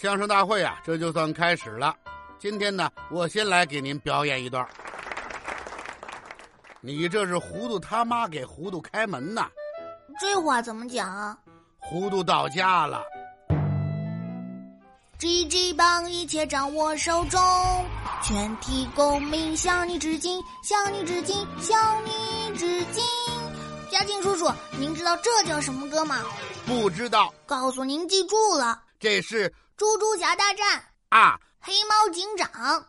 [0.00, 1.92] 相声大会啊，这就算开始了。
[2.38, 4.64] 今天呢，我先来给您表演一段。
[6.80, 9.48] 你这是糊涂他妈给糊涂开门呐！
[10.20, 11.36] 这话怎么讲啊？
[11.80, 13.02] 糊涂到家了。
[15.18, 17.40] GG 棒一切掌握手中，
[18.22, 23.04] 全体公民向你致敬，向你致敬，向你致敬。
[23.90, 26.22] 嘉靖叔叔，您知道这叫什么歌吗？
[26.64, 27.34] 不知道。
[27.46, 29.52] 告诉您，记住了，这是。
[29.78, 31.40] 猪猪侠大战啊！
[31.60, 32.84] 黑猫警长，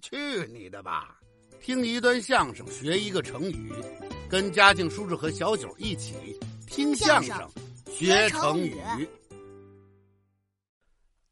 [0.00, 1.18] 去你的吧！
[1.60, 3.74] 听一段相声，学一个成语，
[4.30, 6.38] 跟嘉靖叔叔和小九一起
[6.68, 7.50] 听相声，
[7.90, 8.80] 学成语。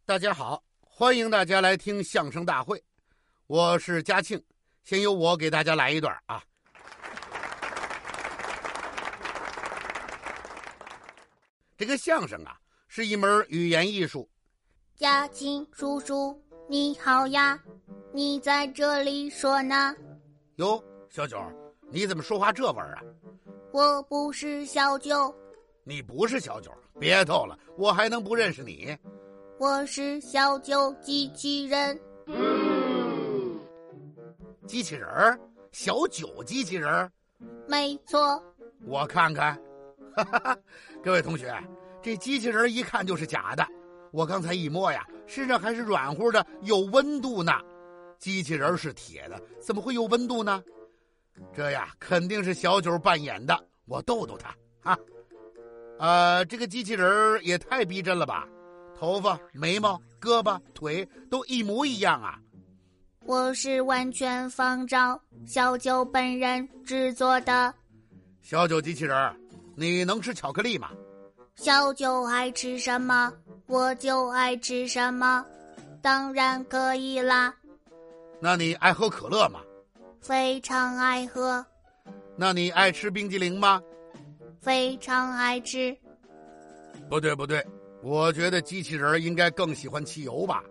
[0.05, 2.83] 大家好，欢迎大家来听相声大会，
[3.47, 4.43] 我是嘉庆，
[4.83, 6.43] 先由我给大家来一段啊。
[11.79, 12.59] 这个相声啊。
[12.97, 14.27] 是一门语言艺术。
[14.95, 16.35] 嘉庆叔叔，
[16.67, 17.63] 你好呀，
[18.11, 19.95] 你在这里说呢？
[20.55, 21.39] 哟，小九，
[21.91, 23.03] 你怎么说话这味儿啊？
[23.71, 25.31] 我不是小九。
[25.85, 28.97] 你不是小九，别逗了，我还能不认识你？
[29.59, 32.01] 我是小九机器人。
[34.67, 35.39] 机器人儿？
[35.71, 37.13] 小九机器人儿？
[37.69, 38.43] 没错。
[38.87, 39.55] 我看看，
[40.15, 40.59] 哈哈哈，
[41.05, 41.55] 各位同学。
[42.07, 43.67] 这机器人一看就是假的，
[44.13, 47.53] 我刚才一摸呀，身上还是软乎的，有温度呢。
[48.17, 50.63] 机器人是铁的，怎么会有温度呢？
[51.53, 53.59] 这呀，肯定是小九扮演的。
[53.87, 54.55] 我逗逗他
[54.89, 54.97] 啊。
[55.99, 58.47] 呃，这个机器人也太逼真了吧，
[58.97, 62.39] 头发、眉毛、胳膊、腿都一模一样啊。
[63.25, 67.75] 我是完全仿照小九本人制作的。
[68.43, 69.37] 小九机器人，
[69.75, 70.93] 你能吃巧克力吗？
[71.57, 73.33] 小九爱吃什么，
[73.67, 75.45] 我就爱吃什么，
[76.03, 77.55] 当然可以啦。
[78.41, 79.61] 那你爱喝可乐吗？
[80.21, 81.65] 非常爱喝。
[82.37, 83.83] 那你爱吃冰激凌吗？
[84.61, 85.97] 非常爱吃。
[87.09, 87.67] 不对不对，
[88.03, 90.63] 我觉得机器人应该更喜欢汽油吧。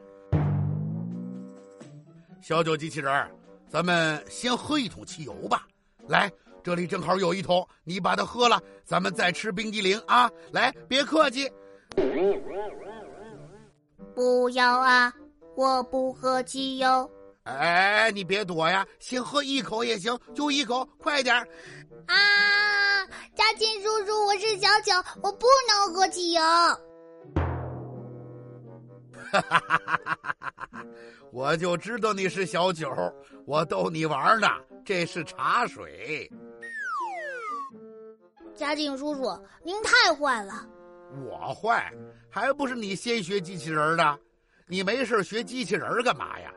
[2.41, 3.31] 小九机器人，
[3.67, 5.67] 咱们先喝一桶汽油吧，
[6.07, 6.31] 来。
[6.65, 10.27] 这里正好有一桶，你把它喝了，咱们再吃冰激凌啊！
[10.51, 11.47] 来，别客气。
[14.15, 15.13] 不要啊，
[15.55, 17.11] 我不喝汽油。
[17.43, 21.35] 哎，你别躲呀，先喝一口也行，就一口，快点
[22.07, 23.05] 啊！
[23.35, 26.41] 嘉庆叔叔，我是小九，我不能喝汽油。
[26.41, 26.79] 哈
[29.31, 30.17] 哈哈哈哈
[30.71, 30.83] 哈！
[31.31, 32.91] 我就知道你是小九，
[33.45, 34.47] 我逗你玩呢。
[34.83, 36.27] 这是茶水。
[38.55, 40.65] 嘉靖叔叔，您太坏了！
[41.25, 41.93] 我坏，
[42.29, 44.19] 还不是你先学机器人的？
[44.67, 46.51] 你没事学机器人干嘛呀？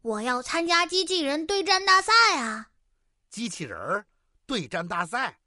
[0.00, 2.68] 我要参加机器人对战大赛啊！
[3.30, 4.04] 机器人
[4.46, 5.38] 对战大赛？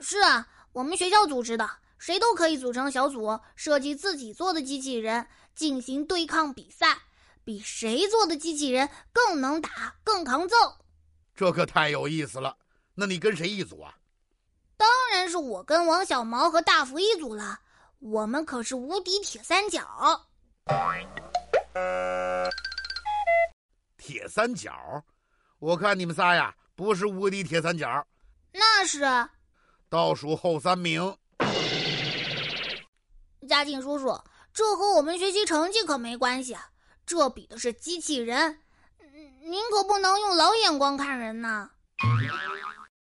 [0.00, 1.68] 是啊，我们学校组织的，
[1.98, 6.98] 谁都可以组成小组，设计自己做的机器人，进行对抗比赛，
[7.44, 10.56] 比谁做的机器人更能打、更抗揍。
[11.34, 12.56] 这可太有意思了！
[12.94, 13.94] 那你跟谁一组啊？
[15.28, 17.58] 是我跟王小毛和大福一组了，
[17.98, 19.82] 我们可是无敌铁三角。
[23.96, 24.72] 铁三角，
[25.58, 28.06] 我看你们仨呀，不是无敌铁三角，
[28.52, 29.04] 那是
[29.88, 31.16] 倒数后三名。
[33.48, 34.16] 嘉庆叔叔，
[34.52, 36.56] 这和我们学习成绩可没关系，
[37.04, 38.60] 这比的是机器人，
[39.44, 41.70] 您可不能用老眼光看人呐。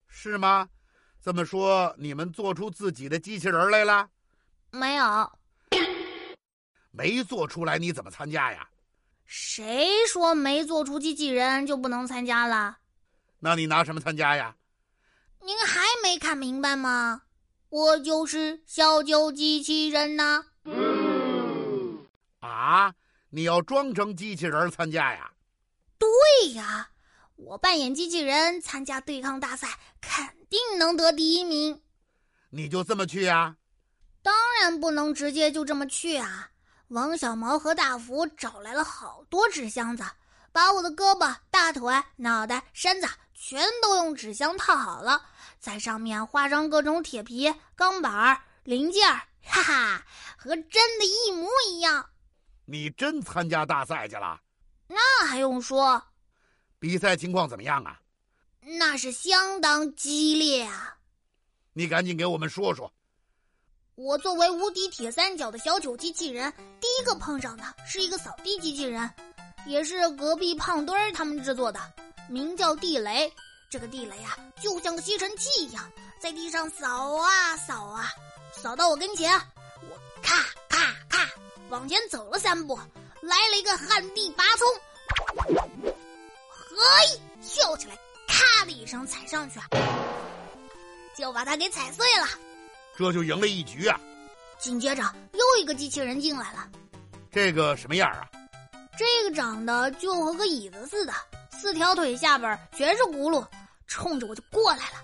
[0.08, 0.68] 是吗？
[1.24, 4.10] 这么说，你们做出自己的机器人来了？
[4.72, 5.32] 没有，
[6.92, 8.68] 没做出来，你怎么参加呀？
[9.26, 12.78] 谁说没做出机器人就不能参加了？
[13.40, 14.54] 那你拿什么参加呀？
[15.40, 17.22] 您还没看明白吗？
[17.70, 20.44] 我就是小九机器人呐！
[22.42, 22.94] 啊，
[23.30, 25.32] 你要装成机器人参加呀？
[25.98, 26.90] 对呀。
[27.46, 29.68] 我扮演机器人参加对抗大赛，
[30.02, 31.82] 肯定能得第一名。
[32.50, 33.58] 你就这么去呀？
[34.22, 36.50] 当然不能直接就这么去啊！
[36.88, 40.04] 王小毛和大福找来了好多纸箱子，
[40.52, 45.22] 把我的胳膊、大腿、脑袋、身子全都用纸箱套好了，
[45.60, 49.06] 在上面画上各种铁皮、钢板、零件
[49.42, 50.06] 哈哈，
[50.38, 52.10] 和真的一模一样。
[52.66, 54.40] 你真参加大赛去了？
[54.88, 56.02] 那还用说？
[56.84, 57.98] 比赛情况怎么样啊？
[58.60, 60.98] 那是相当激烈啊！
[61.72, 62.92] 你赶紧给我们说说。
[63.96, 66.52] 我作为无敌铁三角的小九机器人，
[66.82, 69.10] 第一个碰上的是一个扫地机器人，
[69.66, 71.80] 也是隔壁胖墩儿他们制作的，
[72.28, 73.32] 名叫地雷。
[73.70, 75.90] 这个地雷啊，就像个吸尘器一样，
[76.20, 78.12] 在地上扫啊扫啊，
[78.52, 79.34] 扫到我跟前，
[79.90, 81.30] 我咔咔咔
[81.70, 82.78] 往前走了三步，
[83.22, 85.93] 来了一个旱地拔葱，
[86.76, 87.96] 嘿，跳起来，
[88.28, 89.60] 咔的一声踩上去，
[91.16, 92.28] 就把它给踩碎了。
[92.98, 94.00] 这就赢了一局啊！
[94.60, 95.04] 紧接着
[95.34, 96.68] 又一个机器人进来了，
[97.32, 98.28] 这个什么样啊？
[98.98, 101.14] 这个长得就和个椅子似的，
[101.52, 103.46] 四条腿下边全是轱辘。
[103.86, 105.04] 冲着我就过来了，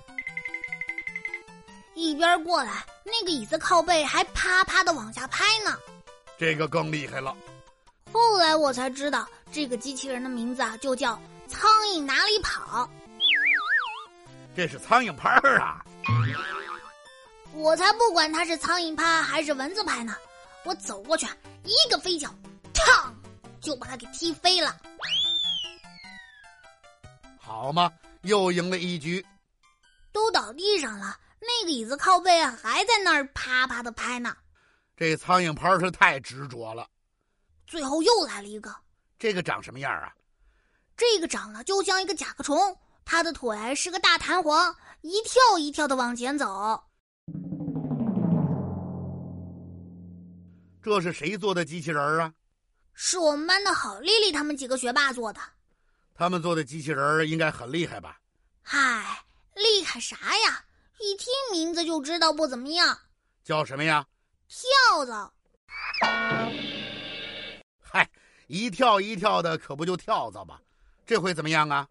[1.94, 5.78] 一边过来，那个椅子靠背还啪啪的往下拍呢。
[6.40, 7.36] 这个更厉害了。
[8.12, 12.90] 后来我才知道，这个机器人的名字啊，就叫“苍蝇哪里跑”。
[14.56, 15.84] 这是苍蝇拍儿啊！
[17.54, 20.16] 我才不管它是苍蝇拍还是蚊子拍呢！
[20.64, 21.26] 我走过去，
[21.64, 22.34] 一个飞脚，
[22.74, 23.12] 嘡，
[23.60, 24.76] 就把它给踢飞了。
[27.40, 27.92] 好嘛！
[28.24, 29.26] 又赢了一局，
[30.12, 31.18] 都倒地上了。
[31.40, 34.36] 那个椅子靠背还在那儿啪啪的拍呢。
[34.98, 36.86] 这苍蝇拍是太执着了。
[37.66, 38.76] 最后又来了一个，
[39.18, 40.14] 这个长什么样啊？
[41.00, 46.84] 这个长得就像一个甲壳虫，它的腿是个大弹簧，一跳一跳的往前走。
[50.84, 52.34] 这是谁做的机器人啊？
[52.94, 55.40] 是我们班的郝丽丽他们几个学霸做的。
[56.14, 58.20] 他们做的机器人应该很厉害吧？
[58.62, 59.24] 嗨，
[59.56, 60.66] 厉害啥呀？
[61.00, 63.00] 一听名字就知道不怎么样。
[63.42, 64.06] 叫什么呀？
[64.50, 65.34] 跳蚤。
[67.82, 68.10] 嗨，
[68.48, 70.60] 一跳一跳的，可不就跳蚤吗？
[71.10, 71.88] 这回怎么样啊？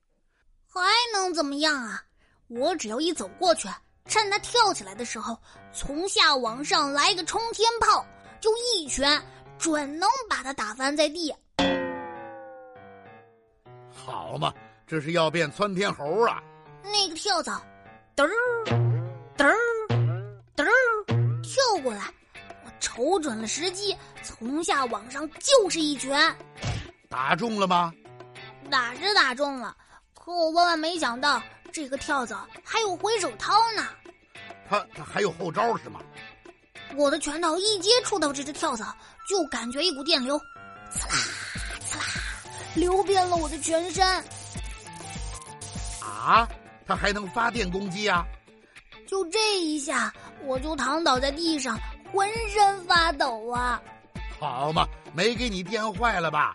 [0.72, 0.80] 还
[1.12, 2.00] 能怎么样啊？
[2.46, 3.68] 我只要一走过去，
[4.06, 5.36] 趁他跳起来的时候，
[5.72, 8.06] 从下往上来个冲天炮，
[8.38, 9.20] 就一拳，
[9.58, 11.34] 准能把他打翻在地。
[13.92, 14.54] 好嘛，
[14.86, 16.40] 这是要变窜天猴啊！
[16.84, 17.60] 那个跳蚤，
[18.14, 18.30] 嘚儿
[19.36, 19.56] 嘚儿
[20.54, 20.70] 嘚儿
[21.42, 22.04] 跳过来，
[22.64, 26.32] 我瞅准了时机，从下往上就是一拳，
[27.08, 27.92] 打中了吗？
[28.68, 29.76] 打是打中了，
[30.14, 31.42] 可我万万没想到，
[31.72, 33.86] 这个跳蚤还有回手掏呢。
[34.68, 36.00] 他他还有后招是吗？
[36.96, 38.96] 我的拳头一接触到这只跳蚤，
[39.28, 40.38] 就感觉一股电流，
[40.90, 41.14] 刺啦。
[42.74, 44.06] 流遍了我的全身。
[46.00, 46.48] 啊，
[46.86, 48.24] 它还能发电攻击啊！
[49.06, 50.12] 就这一下，
[50.44, 51.78] 我就躺倒在地上，
[52.12, 53.80] 浑身发抖啊！
[54.38, 56.54] 好嘛，没给你电坏了吧？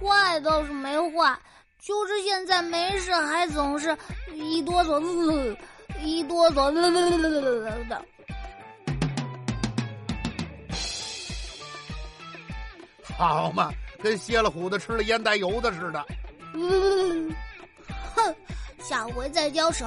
[0.00, 1.38] 坏倒是没坏，
[1.80, 3.96] 就是现在没事，还总是
[4.32, 5.56] 一哆嗦，
[6.00, 6.72] 一哆嗦
[7.88, 8.04] 的。
[13.16, 13.70] 好嘛！
[14.02, 16.04] 跟歇了虎的吃了烟袋油的似的。
[16.54, 17.36] 哼，
[18.82, 19.86] 下回再交手，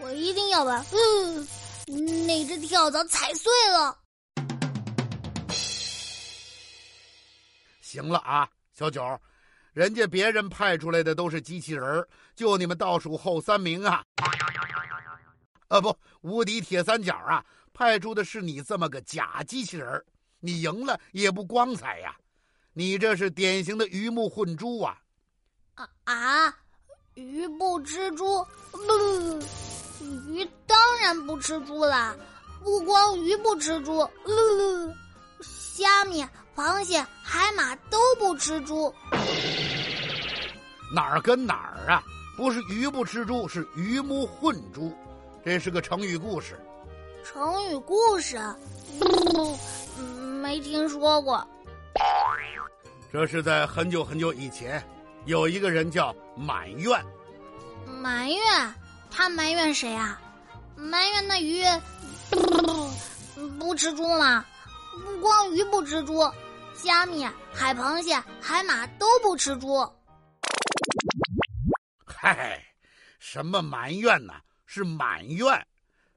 [0.00, 3.94] 我一定要把嗯那只跳蚤踩碎了。
[7.82, 9.18] 行了啊，小九，
[9.72, 12.04] 人家别人派出来的都是机器人
[12.34, 14.04] 就你们倒数后三名啊。
[15.68, 20.04] 啊不，无敌铁三角啊，派出的是你这么个假机器人
[20.40, 22.16] 你赢了也不光彩呀。
[22.72, 24.98] 你这是典型的鱼目混珠啊！
[25.74, 26.56] 啊啊！
[27.14, 28.78] 鱼不吃猪，不，
[30.28, 32.16] 鱼当然不吃猪啦。
[32.64, 34.92] 不光鱼不吃猪，嗯，
[35.40, 38.94] 虾米、螃蟹、海马都不吃猪。
[40.94, 42.02] 哪儿跟哪儿啊？
[42.36, 44.96] 不是鱼不吃猪，是鱼目混珠。
[45.44, 46.58] 这是个成语故事。
[47.24, 48.38] 成语故事？
[50.42, 51.44] 没听说过。
[53.12, 54.84] 这是在很久很久以前，
[55.24, 57.04] 有一个人叫埋怨。
[58.00, 58.74] 埋怨？
[59.10, 60.20] 他埋怨谁啊？
[60.76, 61.64] 埋怨那鱼
[63.58, 64.44] 不吃猪吗？
[65.04, 66.20] 不光鱼不吃猪，
[66.74, 69.78] 虾米、海螃蟹、海马都不吃猪。
[72.04, 72.60] 嗨，
[73.20, 74.34] 什么埋怨呢？
[74.66, 75.66] 是满愿。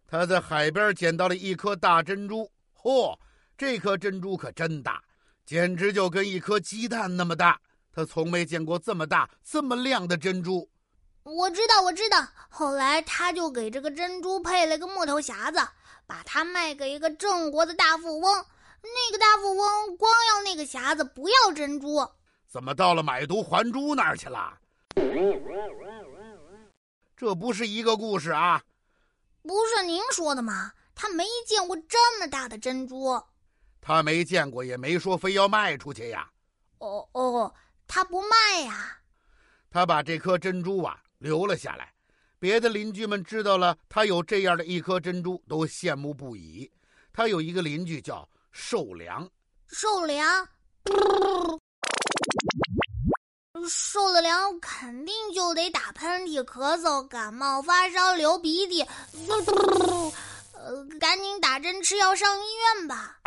[0.07, 3.15] 他在海边捡到了一颗大珍珠，嚯，
[3.55, 5.03] 这颗珍珠可真大。
[5.45, 7.59] 简直就跟一颗鸡蛋那么大，
[7.93, 10.67] 他从没见过这么大、这么亮的珍珠。
[11.23, 12.27] 我知道，我知道。
[12.49, 15.59] 后来他就给这个珍珠配了个木头匣子，
[16.07, 18.45] 把它卖给一个郑国的大富翁。
[18.93, 22.07] 那个大富翁光要那个匣子，不要珍珠。
[22.47, 24.57] 怎么到了买椟还珠那儿去了？
[27.15, 28.63] 这不是一个故事啊！
[29.41, 30.71] 不是您说的吗？
[30.93, 33.21] 他没见过这么大的珍珠。
[33.81, 36.29] 他没见过，也没说非要卖出去呀。
[36.79, 37.53] 哦哦，
[37.87, 38.99] 他不卖呀。
[39.69, 41.93] 他把这颗珍珠啊留了下来。
[42.39, 46.71] 别的邻居们知道了他有这样的一颗珍珠，都羡慕不已。
[47.11, 48.27] 他有一个邻居叫
[48.59, 49.29] 寿良，
[49.67, 50.49] 寿良，
[53.69, 58.81] 受了凉肯定就得打喷嚏、咳嗽、感冒、发烧、流鼻涕，
[60.53, 63.19] 呃，赶紧打针吃药上医院吧。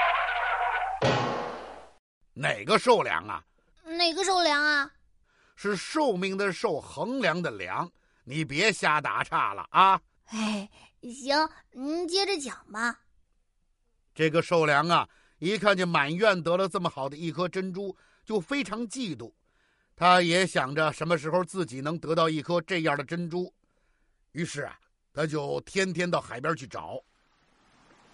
[2.34, 3.42] 哪个受凉啊？
[3.84, 4.90] 哪个受凉啊？
[5.54, 7.88] 是寿命的寿，衡量的量。
[8.24, 10.00] 你别瞎打岔了啊！
[10.26, 10.68] 哎，
[11.02, 12.98] 行，您接着讲吧。
[14.12, 15.08] 这个寿良啊，
[15.40, 19.32] 一看见满院得了这么好的一颗珍珠，就非常嫉妒。
[19.96, 23.52] 他也想着什么时候自己能得到一颗这样的珍珠，
[24.32, 24.78] 于是啊，
[25.12, 27.02] 他就天天到海边去找。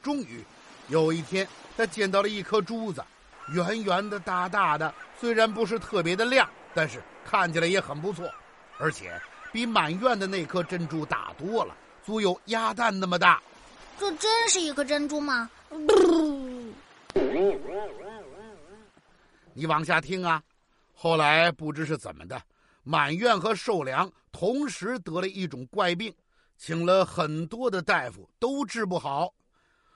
[0.02, 0.42] 终于
[0.88, 3.04] 有一天，他捡到了一颗珠子，
[3.52, 8.28] 圆圆的、大大的，虽然不是特别的亮，但是看起来也很不错，
[8.78, 9.20] 而且。
[9.52, 13.40] 比满院的那颗珍珠大多了，足有鸭蛋那么大。
[13.98, 15.48] 这真是一颗珍珠吗？
[19.52, 20.42] 你往下听啊。
[20.92, 22.40] 后来不知是怎么的，
[22.82, 26.14] 满院和寿良同时得了一种怪病，
[26.56, 29.34] 请了很多的大夫都治不好。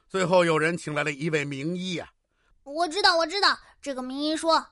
[0.08, 2.08] 最后有人请来了一位名医啊。
[2.64, 4.66] 我知道，我知道，这个名医说。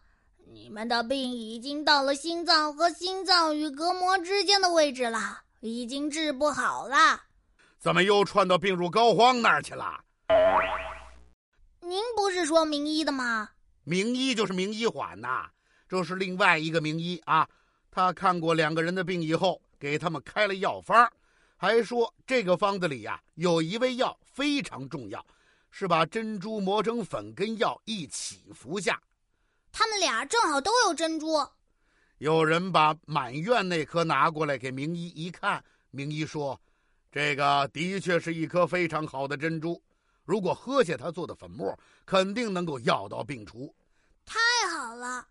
[0.50, 7.21] 你们的病已经到了心脏和心脏与隔膜之间的位置了，已经治不好了。
[7.78, 10.00] 怎么又窜到病入膏肓那儿去了？
[11.88, 13.49] 您不是说名医的吗？
[13.85, 15.49] 名医就是名医缓呐，
[15.88, 17.49] 这是另外一个名医啊。
[17.90, 21.11] 他看过两个人的病以后，给他们开了药方，
[21.57, 25.25] 还说这个方子里呀有一味药非常重要，
[25.71, 29.00] 是把珍珠磨成粉跟药一起服下。
[29.73, 31.42] 他们俩正好都有珍珠。
[32.18, 36.61] 有人把满院那颗拿过来给名医一看，名医说
[37.11, 39.80] ：“这个的确是一颗非常好的珍珠，
[40.28, 43.75] 如果喝下他做的粉末，肯定能够药到病除。”
[44.26, 44.38] 太
[44.70, 45.26] 好了。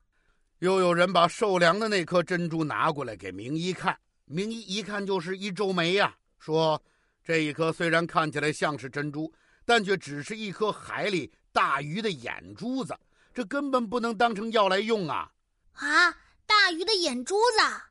[0.57, 6.81] 又有人把寿良的那颗珍珠拿过来给名医看，名医一看就是一皱眉呀，说
[7.23, 9.31] ：“这一颗虽然看起来像是珍珠，
[9.65, 12.97] 但却只是一颗海里大鱼的眼珠子。”
[13.35, 15.31] 这根本不能当成药来用啊！
[15.73, 16.11] 啊，
[16.47, 17.81] 大鱼的眼珠子。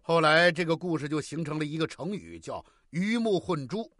[0.00, 3.90] 后来这个故事就形成了一个成语，叫“鱼目混珠”。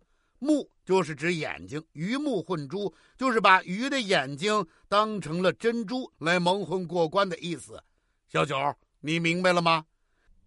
[0.43, 7.81] 目就是指眼睛，鱼目混珠就是把鱼的眼睛当成了珍珠来蒙混过关的意思。
[8.29, 8.57] 小九，
[9.01, 9.85] 你明白了吗？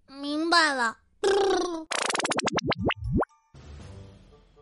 [0.07, 0.97] 明白了。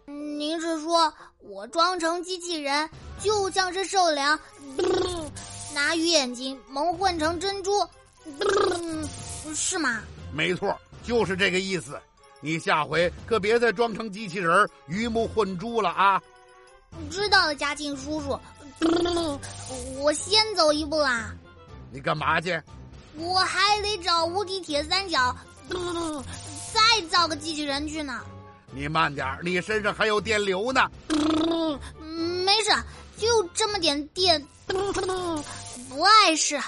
[0.05, 2.87] 您是说我装成机器人，
[3.19, 4.39] 就像是受凉？
[5.73, 7.71] 拿鱼眼睛蒙混成珍珠，
[9.55, 10.03] 是吗？
[10.31, 11.99] 没错，就是这个意思。
[12.43, 16.21] 你下回可别再装成机器人鱼目混珠了啊！
[17.09, 18.37] 知道了，嘉庆叔叔。
[19.97, 21.33] 我先走一步啦。
[21.89, 22.61] 你干嘛去？
[23.15, 25.33] 我还得找无敌铁三角，
[26.73, 28.19] 再造个机器人去呢。
[28.71, 30.91] 你慢点，你身上还有电流呢。
[32.45, 32.71] 没事，
[33.17, 34.45] 就这么点电。
[34.67, 36.59] 不碍事。